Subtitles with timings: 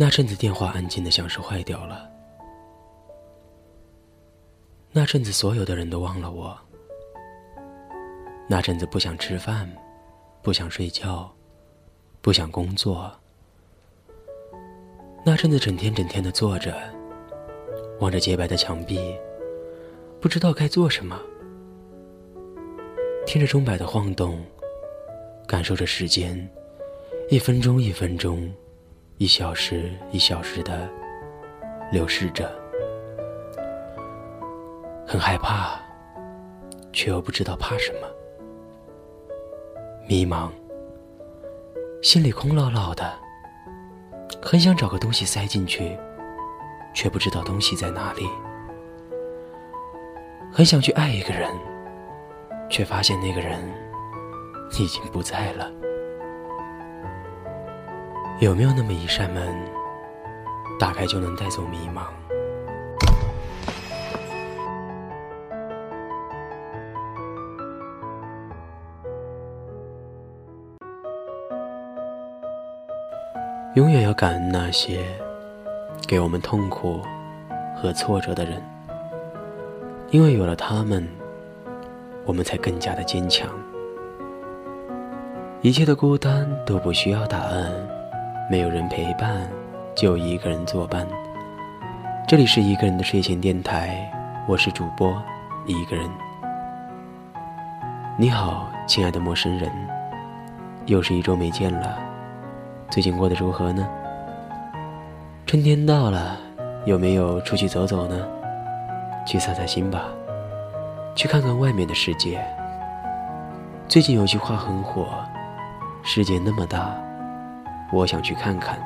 [0.00, 2.08] 那阵子电话安静的像是坏掉了。
[4.92, 6.56] 那阵子所有的人都忘了我。
[8.48, 9.68] 那阵子不想吃饭，
[10.40, 11.28] 不想睡觉，
[12.20, 13.12] 不想工作。
[15.24, 16.76] 那阵子整天整天的坐着，
[17.98, 19.16] 望着洁白的墙壁，
[20.20, 21.20] 不知道该做什么。
[23.26, 24.40] 听着钟摆的晃动，
[25.44, 26.48] 感受着时间，
[27.30, 28.48] 一分钟一分钟。
[29.18, 30.88] 一小时一小时的
[31.90, 32.48] 流逝着，
[35.04, 35.76] 很害怕，
[36.92, 38.06] 却又不知道怕什么。
[40.06, 40.50] 迷茫，
[42.00, 43.12] 心里空落落的，
[44.40, 45.98] 很想找个东西塞进去，
[46.94, 48.24] 却不知道东西在哪里。
[50.52, 51.52] 很想去爱一个人，
[52.70, 53.58] 却发现那个人
[54.78, 55.68] 已经不在了。
[58.40, 59.52] 有没有那么一扇门，
[60.78, 62.04] 打开就能带走迷茫？
[73.74, 75.04] 永远要感恩那些
[76.06, 77.00] 给我们痛苦
[77.76, 78.62] 和挫折的人，
[80.12, 81.04] 因为有了他们，
[82.24, 83.48] 我们才更加的坚强。
[85.60, 87.97] 一切的孤单都不需要答案。
[88.50, 89.46] 没有人陪伴，
[89.94, 91.06] 就一个人作伴。
[92.26, 94.10] 这里是一个人的睡前电台，
[94.46, 95.22] 我是主播
[95.66, 96.08] 一个人。
[98.16, 99.70] 你好，亲爱的陌生人，
[100.86, 101.98] 又是一周没见了，
[102.88, 103.86] 最近过得如何呢？
[105.44, 106.38] 春天到了，
[106.86, 108.26] 有没有出去走走呢？
[109.26, 110.04] 去散散心吧，
[111.14, 112.42] 去看看外面的世界。
[113.88, 115.06] 最近有句话很火：
[116.02, 116.96] 世界那么大。
[117.92, 118.78] 我想去看看。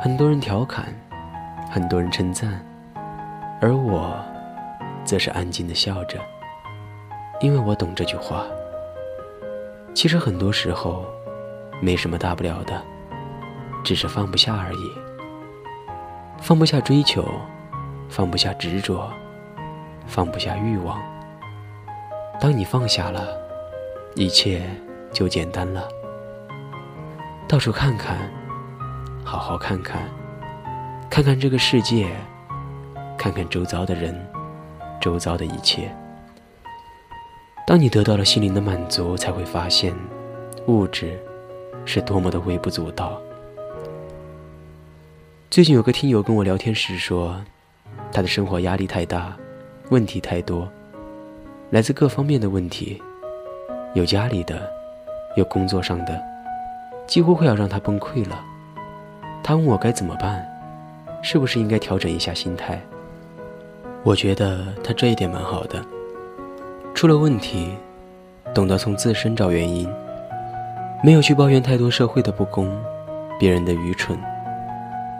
[0.00, 0.86] 很多人调侃，
[1.70, 2.64] 很多人称赞，
[3.60, 4.14] 而我，
[5.04, 6.18] 则是安静的笑着，
[7.40, 8.44] 因为我懂这句话。
[9.94, 11.06] 其实很多时候，
[11.80, 12.82] 没什么大不了的，
[13.82, 14.92] 只是放不下而已。
[16.38, 17.26] 放不下追求，
[18.10, 19.08] 放不下执着，
[20.06, 21.00] 放不下欲望。
[22.38, 23.28] 当你放下了，
[24.16, 24.60] 一切
[25.12, 25.88] 就简单了。
[27.46, 28.18] 到处看看，
[29.22, 30.08] 好好看看，
[31.10, 32.08] 看看这个世界，
[33.18, 34.18] 看看周遭的人，
[35.00, 35.94] 周遭的一切。
[37.66, 39.94] 当你得到了心灵的满足，才会发现，
[40.66, 41.18] 物质
[41.84, 43.20] 是多么的微不足道。
[45.50, 47.36] 最近有个听友跟我聊天时说，
[48.10, 49.36] 他的生活压力太大，
[49.90, 50.68] 问题太多，
[51.70, 53.00] 来自各方面的问题，
[53.92, 54.68] 有家里的，
[55.36, 56.33] 有工作上的。
[57.06, 58.40] 几乎快要让他崩溃了。
[59.42, 60.46] 他问我该怎么办，
[61.22, 62.80] 是不是应该调整一下心态？
[64.02, 65.82] 我觉得他这一点蛮好的。
[66.94, 67.74] 出了问题，
[68.54, 69.88] 懂得从自身找原因，
[71.02, 72.70] 没有去抱怨太多社会的不公、
[73.38, 74.18] 别人的愚蠢。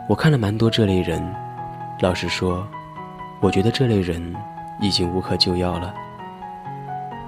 [0.07, 1.21] 我看了蛮多这类人，
[2.01, 2.65] 老实说，
[3.41, 4.35] 我觉得这类人
[4.79, 5.93] 已经无可救药了。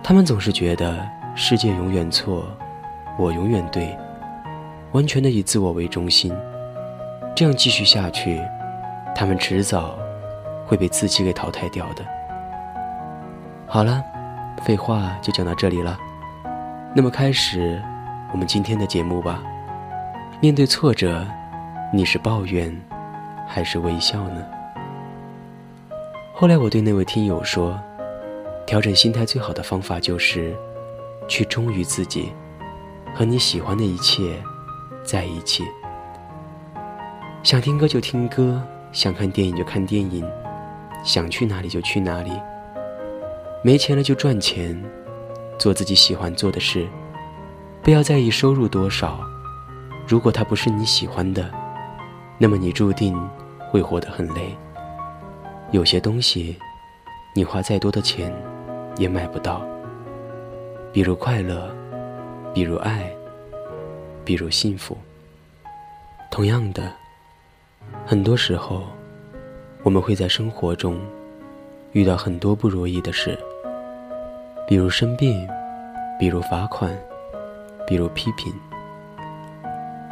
[0.03, 2.45] 他们总是觉得世界永远错，
[3.18, 3.97] 我永远对。
[4.94, 6.34] 完全的以自我为中心，
[7.36, 8.42] 这样继续下去，
[9.16, 9.98] 他们迟早
[10.66, 12.06] 会被自己给淘汰掉的。
[13.68, 14.02] 好了，
[14.64, 16.00] 废话就讲到这里了。
[16.96, 17.81] 那么开始
[18.31, 19.44] 我们今天的节目吧。
[20.40, 21.25] 面对挫折，
[21.92, 22.75] 你是抱怨
[23.48, 24.46] 还是微笑呢？
[26.34, 27.78] 后来我对那位听友说，
[28.66, 30.56] 调整心态最好的方法就是
[31.28, 32.31] 去忠于自己
[33.14, 34.42] 和你喜欢的一切。
[35.07, 35.63] 在一起，
[37.41, 40.29] 想听歌就听歌，想看电影就看电影，
[41.01, 42.31] 想去哪里就去哪里。
[43.63, 44.78] 没钱了就赚钱，
[45.57, 46.85] 做自己喜欢做的事，
[47.81, 49.18] 不要在意收入多少。
[50.06, 51.50] 如果它不是你喜欢的，
[52.38, 53.18] 那么你注定
[53.71, 54.54] 会活得很累。
[55.71, 56.57] 有些东西，
[57.33, 58.30] 你花再多的钱
[58.98, 59.65] 也买不到，
[60.92, 61.74] 比如快乐，
[62.54, 63.09] 比如爱。
[64.27, 64.97] 比如幸福。
[66.29, 66.91] 同样的，
[68.06, 68.83] 很多时候，
[69.83, 71.00] 我们会在生活中
[71.94, 73.39] 遇到很多不如意的事，
[74.68, 75.47] 比如生病，
[76.19, 76.94] 比如罚款，
[77.88, 78.53] 比如批评。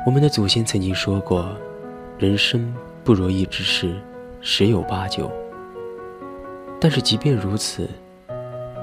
[0.06, 1.54] 我们的祖先曾经说过
[2.18, 2.74] ：“人生
[3.04, 3.94] 不如意之事
[4.40, 5.30] 十有八九。”
[6.80, 7.90] 但是即便如此，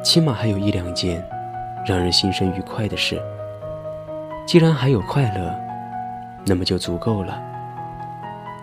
[0.04, 1.26] 起码还有一两件
[1.86, 3.18] 让人心生愉快的事。
[4.44, 5.54] 既然还有快乐，
[6.44, 7.40] 那么就足够了。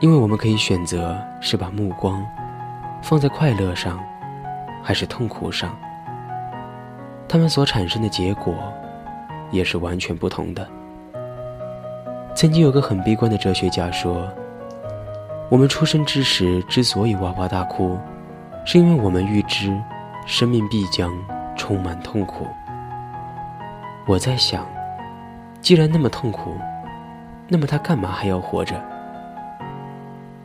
[0.01, 2.25] 因为我们可以选择是把目光
[3.01, 3.99] 放在快乐上，
[4.83, 5.75] 还是痛苦上，
[7.27, 8.55] 他们所产生的结果
[9.51, 10.67] 也是完全不同的。
[12.35, 14.31] 曾经有个很悲观的哲学家说
[15.49, 17.97] ：“我们出生之时之所以哇哇大哭，
[18.65, 19.77] 是因为我们预知
[20.25, 21.11] 生命必将
[21.57, 22.47] 充满痛苦。”
[24.07, 24.65] 我在想，
[25.61, 26.55] 既然那么痛苦，
[27.47, 28.81] 那么他干嘛还要活着？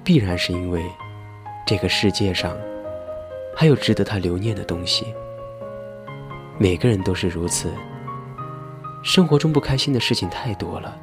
[0.02, 0.84] 必然是因为
[1.66, 2.54] 这个世界上
[3.56, 5.14] 还有值得他留念的东西。
[6.58, 7.72] 每个人都是如此，
[9.02, 10.96] 生活中不开心的事情太多了。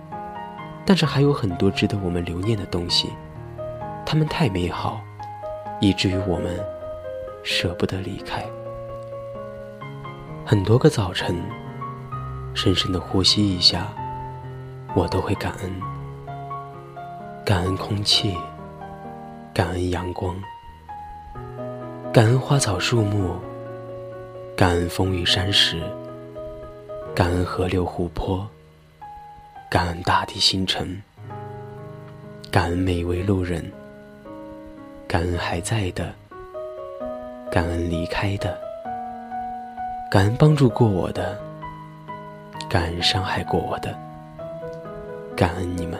[0.86, 3.10] 但是还有很多值得我们留念的东西，
[4.06, 5.00] 它们太美好，
[5.80, 6.60] 以至于我们
[7.44, 8.44] 舍不得离开。
[10.46, 11.36] 很多个早晨，
[12.54, 13.88] 深深的呼吸一下，
[14.96, 15.82] 我都会感恩。
[17.46, 18.38] 感恩空气，
[19.54, 20.36] 感恩阳光，
[22.14, 23.36] 感恩花草树木，
[24.56, 25.82] 感恩风雨山石，
[27.16, 28.48] 感恩河流湖泊。
[29.70, 31.02] 感恩大地星辰，
[32.52, 33.72] 感恩每一位路人，
[35.08, 36.14] 感恩还在的，
[37.50, 38.60] 感恩离开的，
[40.12, 41.40] 感恩帮助过我的，
[42.70, 43.98] 感恩伤害过我的，
[45.42, 46.00] 感恩你们。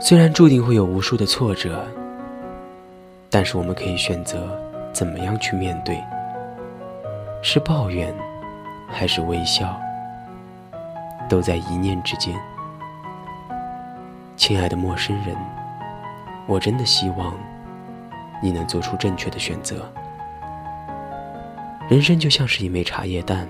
[0.00, 1.86] 虽然注定会有无数的挫折，
[3.30, 4.48] 但是我们可以选择
[4.92, 6.02] 怎么样去面对，
[7.40, 8.12] 是抱怨，
[8.88, 9.80] 还是微笑？
[11.28, 12.34] 都在一念之间，
[14.36, 15.36] 亲爱的陌生人，
[16.48, 17.32] 我真的希望
[18.42, 19.88] 你能做出正确的选择。
[21.88, 23.46] 人生就像是一枚茶叶蛋，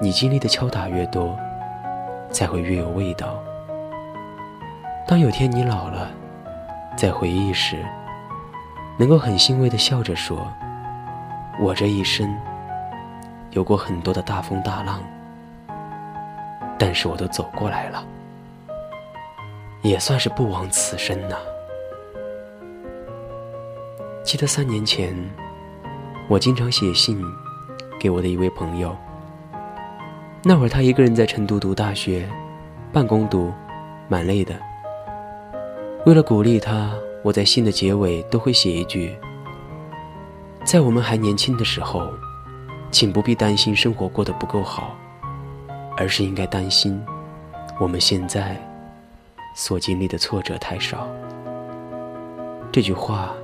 [0.00, 1.38] 你经历的敲打越多，
[2.30, 3.42] 才会越有味道。
[5.06, 6.10] 当有天你老了，
[6.96, 7.84] 在回忆时，
[8.98, 10.46] 能够很欣慰的笑着说
[11.60, 12.32] ：“我这一生
[13.50, 15.00] 有过很多的大风大浪。”
[16.78, 18.04] 但是我都走过来了，
[19.82, 21.36] 也算是不枉此生呐。
[24.22, 25.14] 记得三年前，
[26.28, 27.22] 我经常写信
[27.98, 28.96] 给我的一位朋友。
[30.42, 32.28] 那会儿他一个人在成都读大学，
[32.92, 33.52] 半工读，
[34.08, 34.54] 蛮累的。
[36.06, 36.92] 为了鼓励他，
[37.22, 39.14] 我在信的结尾都会写一句
[40.64, 42.10] ：“在我们还年轻的时候，
[42.90, 44.96] 请不必担心生活过得不够好。”
[45.96, 46.98] 而是应该担心，
[47.78, 48.56] 我们现在
[49.54, 51.06] 所经历的挫折太少。
[52.72, 53.34] 这句话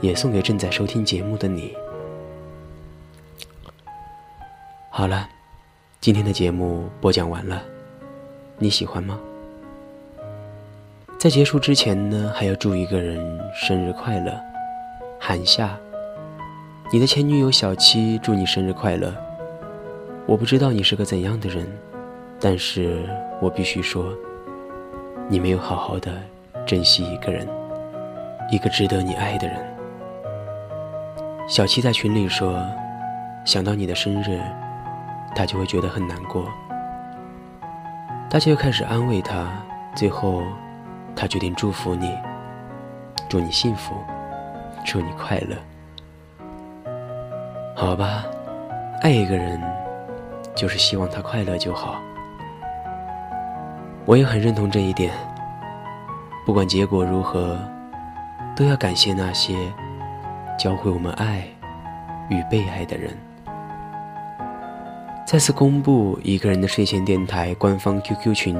[0.00, 1.74] 也送给正在收听节目的你。
[4.88, 5.28] 好了，
[6.04, 7.62] 今天的节目播讲完了，
[8.58, 9.18] 你喜欢吗？
[11.18, 14.38] 在结束之前呢，还要祝一个人生日快乐，
[15.18, 15.74] 韩夏。
[16.92, 19.14] 你的前女友小七祝你生日快乐。
[20.26, 21.66] 我不知道你是个怎样的人，
[22.38, 23.08] 但是
[23.40, 24.12] 我必须说，
[25.26, 26.12] 你没有好好的
[26.66, 27.48] 珍惜一个人，
[28.50, 29.56] 一个值得你爱的人。
[31.48, 32.62] 小七在群里说，
[33.46, 34.38] 想到你的生日，
[35.34, 36.48] 他就会觉得很难过。
[38.30, 39.46] 大家又开始安慰他，
[39.94, 40.42] 最后，
[41.14, 42.16] 他决定祝福你，
[43.28, 43.94] 祝你幸福，
[44.84, 45.56] 祝你快乐。
[47.76, 48.24] 好吧，
[49.02, 49.60] 爱一个人。
[50.54, 52.00] 就是希望他快乐就好，
[54.04, 55.12] 我也很认同这一点。
[56.46, 57.58] 不管结果如何，
[58.54, 59.56] 都要感谢那些
[60.56, 61.42] 教会我们爱
[62.28, 63.18] 与被爱的人。
[65.26, 68.56] 再次公布一个人的睡前电台官方 QQ 群：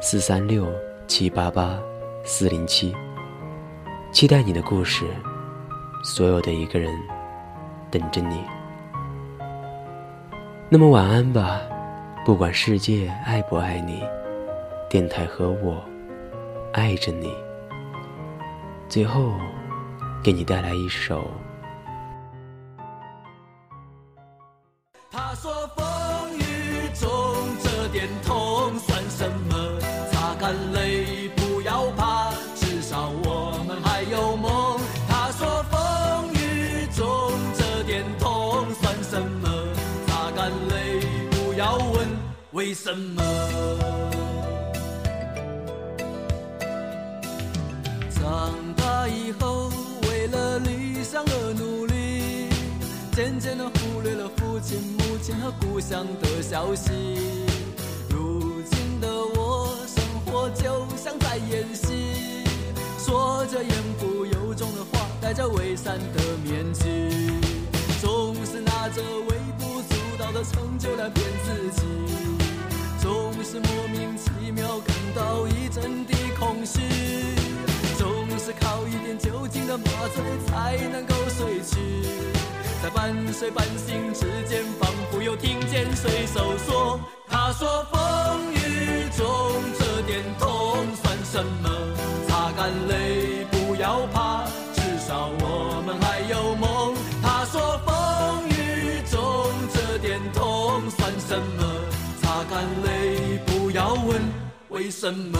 [0.00, 0.66] 四三六
[1.06, 1.78] 七八八
[2.24, 2.92] 四零七，
[4.10, 5.06] 期待你的故事，
[6.02, 6.92] 所有的一个人
[7.92, 8.40] 等着你。
[10.68, 11.60] 那么晚安吧，
[12.26, 14.02] 不管世界爱不爱你，
[14.90, 15.80] 电台和我
[16.72, 17.32] 爱着你。
[18.88, 19.32] 最后，
[20.24, 21.24] 给你带来一首。
[42.74, 43.22] 为什么
[48.10, 49.70] 长大以后
[50.08, 52.48] 为了理想而努力
[53.12, 56.90] 渐渐的忽略了父亲母亲和故乡的消息。
[58.10, 62.42] 如今的我生活就像在演戏
[62.98, 67.38] 说着言不由衷的话戴着伪善的面具
[68.00, 72.13] 总是拿着微不足道的成就来骗自己。
[73.54, 76.80] 是莫名其妙感到一阵的空虚，
[77.96, 81.78] 总是靠一点酒精的麻醉才能够睡去，
[82.82, 86.98] 在半睡半醒之间，仿佛又听见水手说
[87.30, 89.24] ：“他说风雨中
[89.78, 91.70] 这点痛算什么？
[92.26, 93.03] 擦干泪，
[104.84, 105.38] 为什么。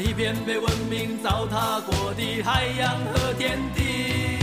[0.00, 4.38] 一片被文明糟蹋过的海洋和天地。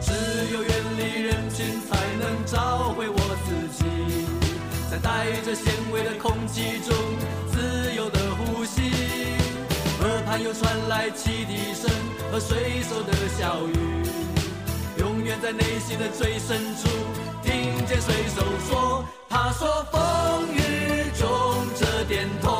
[0.00, 0.12] 只
[0.52, 3.84] 有远离人群，才能找回我自己，
[4.90, 6.96] 在带着咸味的空气中
[7.52, 8.92] 自由的呼吸。
[9.98, 11.90] 河畔又传来汽笛声
[12.30, 13.72] 和水手的笑语，
[14.98, 16.88] 永远在内心的最深处
[17.42, 17.52] 听
[17.86, 22.52] 见水手说：“他说风雨中这点痛